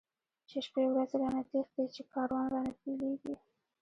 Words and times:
چی 0.49 0.57
شپی 0.65 0.83
ورځی 0.89 1.15
را 1.21 1.29
نه 1.35 1.43
تښتی، 1.49 1.83
چی 1.95 2.01
کاروان 2.13 2.45
را 2.53 2.59
نه 2.65 2.71
بیلیږی 2.79 3.35